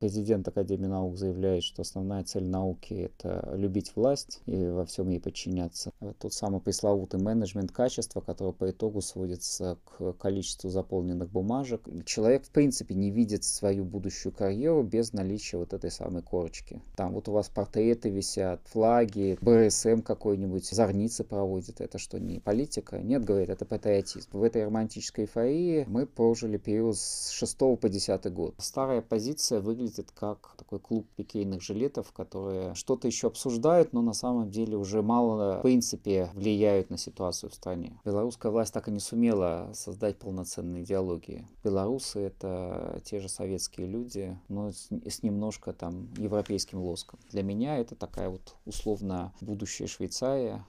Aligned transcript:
Президент 0.00 0.48
Академии 0.48 0.86
наук 0.86 1.18
заявляет, 1.18 1.62
что 1.62 1.82
основная 1.82 2.24
цель 2.24 2.46
науки— 2.46 2.94
это 2.94 3.52
любить 3.54 3.94
власть 3.94 4.40
и 4.46 4.56
во 4.56 4.86
всем 4.86 5.10
ей 5.10 5.20
подчиняться. 5.20 5.92
Тот 6.18 6.32
самый 6.32 6.62
пресловутый 6.62 7.20
менеджмент 7.20 7.70
качества, 7.70 8.22
который 8.22 8.54
по 8.54 8.70
итогу 8.70 9.02
сводится 9.02 9.76
к 9.84 10.14
количеству 10.14 10.70
заполненных 10.70 11.28
бумажек. 11.28 11.82
Человек, 12.06 12.46
в 12.46 12.50
принципе, 12.50 12.94
не 12.94 13.10
видит 13.10 13.44
свою 13.44 13.84
будущую 13.84 14.32
карьеру 14.32 14.82
без 14.82 15.12
наличия 15.12 15.58
вот 15.58 15.74
этой 15.74 15.90
самой 15.90 16.22
корочки. 16.22 16.80
Там 16.96 17.12
вот 17.12 17.28
у 17.28 17.32
вас 17.32 17.50
портреты 17.50 18.08
висят, 18.08 18.62
флаги, 18.68 19.36
БРСМ 19.42 20.00
какой-нибудь, 20.00 20.64
зорницы 20.64 21.24
проводят. 21.24 21.82
Это 21.82 21.98
что, 21.98 22.18
не 22.18 22.40
политика? 22.40 23.02
Нет, 23.02 23.22
говорит, 23.22 23.50
это 23.50 23.66
патриотизм. 23.66 24.30
В 24.32 24.44
этой 24.44 24.64
романтической 24.64 25.24
эйфории 25.24 25.84
мы 25.88 26.06
прожили 26.06 26.56
период 26.56 26.96
с 26.96 27.32
6 27.32 27.58
по 27.78 27.88
10 27.90 28.32
год. 28.32 28.54
Старая 28.56 29.02
позиция 29.02 29.60
выглядит 29.90 30.10
как 30.12 30.54
такой 30.56 30.78
клуб 30.78 31.06
пикейных 31.16 31.62
жилетов, 31.62 32.12
которые 32.12 32.74
что-то 32.74 33.08
еще 33.08 33.26
обсуждают, 33.26 33.92
но 33.92 34.02
на 34.02 34.12
самом 34.12 34.50
деле 34.50 34.76
уже 34.76 35.02
мало, 35.02 35.58
в 35.58 35.62
принципе, 35.62 36.30
влияют 36.34 36.90
на 36.90 36.98
ситуацию 36.98 37.50
в 37.50 37.54
стране. 37.54 37.98
Белорусская 38.04 38.50
власть 38.52 38.72
так 38.72 38.88
и 38.88 38.90
не 38.90 39.00
сумела 39.00 39.70
создать 39.74 40.18
полноценные 40.18 40.82
идеологии. 40.84 41.46
Белорусы— 41.64 42.20
это 42.20 43.00
те 43.04 43.20
же 43.20 43.28
советские 43.28 43.86
люди, 43.86 44.38
но 44.48 44.70
с, 44.70 44.88
с 45.06 45.22
немножко 45.22 45.72
там 45.72 46.08
европейским 46.16 46.78
лоском. 46.80 47.18
Для 47.30 47.42
меня 47.42 47.78
это 47.78 47.94
такая 47.94 48.28
вот 48.28 48.54
условно 48.66 49.32
будущая 49.40 49.88
Швейцария. 49.88 50.64